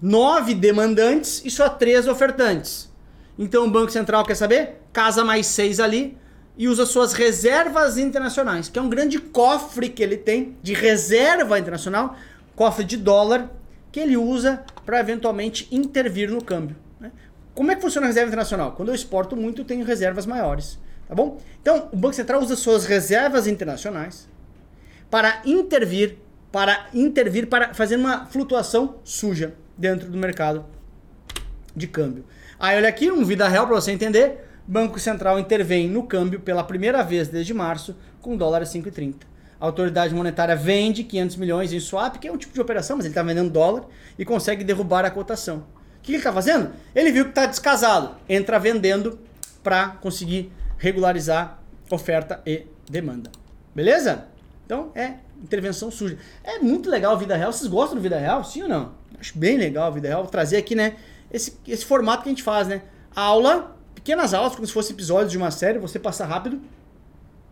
nove 0.00 0.54
demandantes 0.54 1.42
e 1.44 1.50
só 1.50 1.68
três 1.68 2.08
ofertantes. 2.08 2.90
Então 3.38 3.66
o 3.66 3.70
Banco 3.70 3.92
Central 3.92 4.24
quer 4.24 4.34
saber? 4.34 4.80
Casa 4.92 5.24
mais 5.24 5.46
seis 5.46 5.80
ali 5.80 6.16
e 6.56 6.68
usa 6.68 6.84
suas 6.84 7.12
reservas 7.12 7.98
internacionais, 7.98 8.68
que 8.68 8.78
é 8.78 8.82
um 8.82 8.88
grande 8.88 9.18
cofre 9.18 9.88
que 9.88 10.02
ele 10.02 10.16
tem 10.16 10.56
de 10.62 10.74
reserva 10.74 11.58
internacional 11.58 12.16
cofre 12.54 12.84
de 12.84 12.96
dólar 12.96 13.50
que 13.90 14.00
ele 14.00 14.16
usa 14.16 14.64
para 14.84 15.00
eventualmente 15.00 15.68
intervir 15.70 16.30
no 16.30 16.42
câmbio. 16.42 16.76
Né? 16.98 17.12
Como 17.54 17.70
é 17.70 17.74
que 17.74 17.82
funciona 17.82 18.06
a 18.06 18.08
reserva 18.08 18.28
internacional? 18.28 18.72
Quando 18.72 18.88
eu 18.88 18.94
exporto 18.94 19.36
muito, 19.36 19.62
eu 19.62 19.64
tenho 19.64 19.84
reservas 19.84 20.26
maiores. 20.26 20.78
Tá 21.06 21.14
bom? 21.14 21.38
Então, 21.60 21.88
o 21.92 21.96
Banco 21.96 22.14
Central 22.14 22.40
usa 22.40 22.56
suas 22.56 22.86
reservas 22.86 23.46
internacionais 23.46 24.28
para 25.10 25.42
intervir, 25.44 26.16
para 26.50 26.86
intervir, 26.94 27.48
para 27.48 27.74
fazer 27.74 27.96
uma 27.96 28.24
flutuação 28.26 28.96
suja 29.04 29.54
dentro 29.76 30.08
do 30.08 30.16
mercado 30.16 30.64
de 31.76 31.86
câmbio. 31.86 32.24
Aí 32.58 32.76
olha 32.76 32.88
aqui, 32.88 33.10
um 33.10 33.24
vida 33.24 33.46
real 33.46 33.66
para 33.66 33.76
você 33.76 33.92
entender. 33.92 34.48
Banco 34.66 34.98
Central 34.98 35.38
intervém 35.38 35.88
no 35.88 36.04
câmbio 36.04 36.40
pela 36.40 36.64
primeira 36.64 37.02
vez 37.02 37.28
desde 37.28 37.52
março 37.52 37.96
com 38.20 38.36
dólar 38.36 38.62
a 38.62 38.64
5,30 38.64 39.31
a 39.62 39.66
autoridade 39.66 40.12
monetária 40.12 40.56
vende 40.56 41.04
500 41.04 41.36
milhões 41.36 41.72
em 41.72 41.78
swap, 41.78 42.16
que 42.16 42.26
é 42.26 42.32
um 42.32 42.36
tipo 42.36 42.52
de 42.52 42.60
operação, 42.60 42.96
mas 42.96 43.06
ele 43.06 43.12
está 43.12 43.22
vendendo 43.22 43.48
dólar 43.48 43.84
e 44.18 44.24
consegue 44.24 44.64
derrubar 44.64 45.04
a 45.04 45.10
cotação. 45.10 45.58
O 45.58 46.02
que 46.02 46.10
ele 46.10 46.18
está 46.18 46.32
fazendo? 46.32 46.72
Ele 46.92 47.12
viu 47.12 47.26
que 47.26 47.30
está 47.30 47.46
descasado, 47.46 48.16
entra 48.28 48.58
vendendo 48.58 49.20
para 49.62 49.90
conseguir 49.90 50.50
regularizar 50.78 51.60
oferta 51.88 52.42
e 52.44 52.66
demanda. 52.90 53.30
Beleza? 53.72 54.26
Então 54.66 54.90
é 54.96 55.18
intervenção 55.40 55.92
suja. 55.92 56.18
É 56.42 56.58
muito 56.58 56.90
legal 56.90 57.12
a 57.12 57.16
vida 57.16 57.36
real. 57.36 57.52
Vocês 57.52 57.70
gostam 57.70 57.94
do 57.94 58.02
vida 58.02 58.18
real? 58.18 58.42
Sim 58.42 58.64
ou 58.64 58.68
não? 58.68 58.94
Acho 59.16 59.38
bem 59.38 59.56
legal 59.56 59.86
a 59.86 59.90
vida 59.90 60.08
real. 60.08 60.22
Vou 60.22 60.30
trazer 60.32 60.56
aqui, 60.56 60.74
né? 60.74 60.96
Esse, 61.32 61.56
esse 61.68 61.84
formato 61.84 62.24
que 62.24 62.28
a 62.28 62.32
gente 62.32 62.42
faz, 62.42 62.66
né? 62.66 62.82
Aula, 63.14 63.76
pequenas 63.94 64.34
aulas, 64.34 64.56
como 64.56 64.66
se 64.66 64.72
fossem 64.72 64.92
episódios 64.92 65.30
de 65.30 65.38
uma 65.38 65.52
série, 65.52 65.78
você 65.78 66.00
passa 66.00 66.26
rápido, 66.26 66.60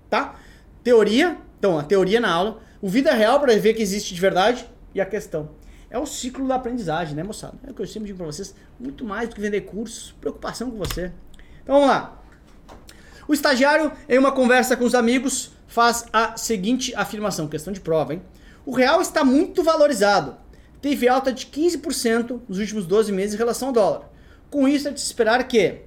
tá? 0.08 0.34
Teoria, 0.82 1.38
então, 1.60 1.78
a 1.78 1.82
teoria 1.82 2.18
na 2.18 2.32
aula, 2.32 2.58
o 2.80 2.88
vida 2.88 3.12
real 3.12 3.38
para 3.38 3.54
ver 3.58 3.74
que 3.74 3.82
existe 3.82 4.14
de 4.14 4.20
verdade 4.20 4.66
e 4.94 5.00
a 5.00 5.04
questão. 5.04 5.50
É 5.90 5.98
o 5.98 6.06
ciclo 6.06 6.48
da 6.48 6.54
aprendizagem, 6.54 7.14
né, 7.14 7.22
moçada? 7.22 7.58
É 7.66 7.70
o 7.70 7.74
que 7.74 7.82
eu 7.82 7.86
sempre 7.86 8.06
digo 8.06 8.16
para 8.16 8.26
vocês, 8.26 8.54
muito 8.78 9.04
mais 9.04 9.28
do 9.28 9.34
que 9.34 9.42
vender 9.42 9.60
cursos, 9.60 10.14
preocupação 10.18 10.70
com 10.70 10.78
você. 10.78 11.12
Então 11.62 11.74
vamos 11.74 11.90
lá. 11.90 12.18
O 13.28 13.34
estagiário, 13.34 13.92
em 14.08 14.16
uma 14.16 14.32
conversa 14.32 14.74
com 14.74 14.84
os 14.86 14.94
amigos, 14.94 15.50
faz 15.66 16.06
a 16.10 16.34
seguinte 16.34 16.94
afirmação, 16.94 17.46
questão 17.46 17.74
de 17.74 17.80
prova, 17.80 18.14
hein? 18.14 18.22
O 18.64 18.74
real 18.74 19.02
está 19.02 19.22
muito 19.22 19.62
valorizado. 19.62 20.36
Teve 20.80 21.08
alta 21.08 21.30
de 21.30 21.44
15% 21.44 22.40
nos 22.48 22.58
últimos 22.58 22.86
12 22.86 23.12
meses 23.12 23.34
em 23.34 23.38
relação 23.38 23.68
ao 23.68 23.74
dólar. 23.74 24.10
Com 24.48 24.66
isso, 24.66 24.88
é 24.88 24.92
de 24.92 25.00
se 25.00 25.06
esperar 25.06 25.46
que. 25.46 25.82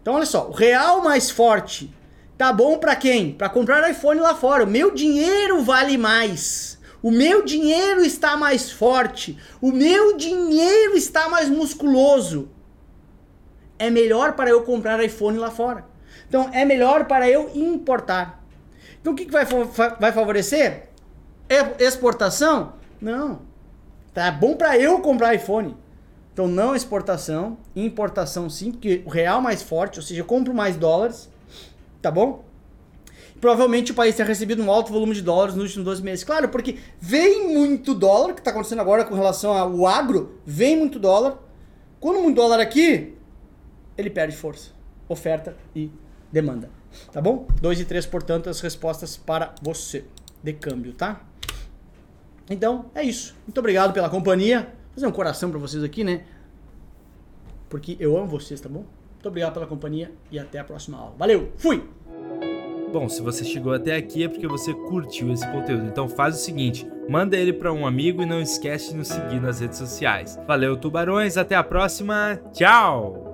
Então, 0.00 0.14
olha 0.14 0.24
só, 0.24 0.48
o 0.48 0.52
real 0.52 1.02
mais 1.02 1.30
forte 1.30 1.94
Tá 2.36 2.52
bom 2.52 2.78
para 2.78 2.96
quem? 2.96 3.32
Para 3.32 3.48
comprar 3.48 3.88
iPhone 3.90 4.20
lá 4.20 4.34
fora. 4.34 4.64
O 4.64 4.66
meu 4.66 4.92
dinheiro 4.92 5.62
vale 5.62 5.96
mais. 5.96 6.78
O 7.02 7.10
meu 7.10 7.44
dinheiro 7.44 8.04
está 8.04 8.36
mais 8.36 8.70
forte. 8.70 9.38
O 9.60 9.72
meu 9.72 10.16
dinheiro 10.16 10.96
está 10.96 11.28
mais 11.28 11.48
musculoso. 11.48 12.48
É 13.78 13.90
melhor 13.90 14.34
para 14.34 14.50
eu 14.50 14.62
comprar 14.62 15.02
iPhone 15.02 15.38
lá 15.38 15.50
fora. 15.50 15.84
Então 16.28 16.48
é 16.52 16.64
melhor 16.64 17.06
para 17.06 17.28
eu 17.28 17.50
importar. 17.54 18.42
Então 19.00 19.12
o 19.12 19.16
que, 19.16 19.26
que 19.26 19.32
vai, 19.32 19.44
vai 19.44 20.12
favorecer? 20.12 20.90
Exportação? 21.78 22.74
Não. 23.00 23.42
Tá 24.14 24.30
bom 24.30 24.54
para 24.54 24.78
eu 24.78 25.00
comprar 25.00 25.34
iPhone. 25.34 25.76
Então 26.32 26.46
não 26.46 26.74
exportação, 26.74 27.58
importação 27.76 28.48
sim, 28.48 28.70
porque 28.70 29.02
o 29.04 29.10
real 29.10 29.42
mais 29.42 29.62
forte, 29.62 29.98
ou 29.98 30.02
seja, 30.02 30.20
eu 30.20 30.24
compro 30.24 30.54
mais 30.54 30.76
dólares, 30.76 31.28
tá 32.02 32.10
bom? 32.10 32.44
Provavelmente 33.40 33.90
o 33.90 33.94
país 33.94 34.14
tenha 34.14 34.26
recebido 34.26 34.62
um 34.62 34.70
alto 34.70 34.92
volume 34.92 35.14
de 35.14 35.22
dólares 35.22 35.54
nos 35.54 35.64
últimos 35.64 35.84
12 35.84 36.02
meses. 36.02 36.24
Claro, 36.24 36.48
porque 36.48 36.78
vem 37.00 37.48
muito 37.48 37.94
dólar, 37.94 38.34
que 38.34 38.40
está 38.40 38.50
acontecendo 38.50 38.80
agora 38.80 39.04
com 39.04 39.14
relação 39.14 39.52
ao 39.52 39.86
agro, 39.86 40.38
vem 40.44 40.76
muito 40.76 40.98
dólar. 40.98 41.38
Quando 41.98 42.20
muito 42.20 42.36
dólar 42.36 42.60
aqui, 42.60 43.16
ele 43.96 44.10
perde 44.10 44.36
força. 44.36 44.70
Oferta 45.08 45.56
e 45.74 45.90
demanda. 46.30 46.70
Tá 47.10 47.20
bom? 47.20 47.48
2 47.60 47.80
e 47.80 47.84
3, 47.84 48.06
portanto, 48.06 48.48
as 48.48 48.60
respostas 48.60 49.16
para 49.16 49.54
você 49.62 50.04
de 50.42 50.52
câmbio, 50.52 50.92
tá? 50.92 51.20
Então, 52.48 52.86
é 52.94 53.02
isso. 53.02 53.34
Muito 53.46 53.58
obrigado 53.58 53.92
pela 53.92 54.08
companhia. 54.08 54.60
Vou 54.60 54.94
fazer 54.94 55.06
um 55.06 55.12
coração 55.12 55.50
para 55.50 55.58
vocês 55.58 55.82
aqui, 55.82 56.04
né? 56.04 56.24
Porque 57.68 57.96
eu 57.98 58.16
amo 58.16 58.26
vocês, 58.26 58.60
tá 58.60 58.68
bom? 58.68 58.84
Muito 59.22 59.28
obrigado 59.28 59.52
pela 59.52 59.66
companhia 59.68 60.10
e 60.32 60.38
até 60.38 60.58
a 60.58 60.64
próxima 60.64 60.98
aula. 60.98 61.14
Valeu, 61.16 61.52
fui! 61.56 61.88
Bom, 62.92 63.08
se 63.08 63.22
você 63.22 63.44
chegou 63.44 63.72
até 63.72 63.94
aqui 63.94 64.24
é 64.24 64.28
porque 64.28 64.48
você 64.48 64.74
curtiu 64.74 65.32
esse 65.32 65.46
conteúdo. 65.46 65.86
Então 65.86 66.08
faz 66.08 66.34
o 66.34 66.38
seguinte, 66.38 66.84
manda 67.08 67.36
ele 67.36 67.52
para 67.52 67.72
um 67.72 67.86
amigo 67.86 68.20
e 68.20 68.26
não 68.26 68.40
esquece 68.40 68.90
de 68.90 68.96
nos 68.96 69.06
seguir 69.06 69.40
nas 69.40 69.60
redes 69.60 69.78
sociais. 69.78 70.36
Valeu, 70.44 70.76
tubarões, 70.76 71.36
até 71.36 71.54
a 71.54 71.62
próxima. 71.62 72.40
Tchau. 72.52 73.31